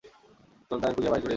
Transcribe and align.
চলুন, 0.05 0.77
তাঁহাকে 0.81 0.95
খুঁজিয়া 0.95 1.11
বাহির 1.11 1.21
করি 1.23 1.27
গে। 1.29 1.29